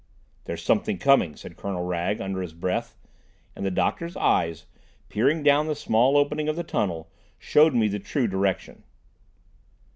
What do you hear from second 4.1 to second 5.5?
eyes, peering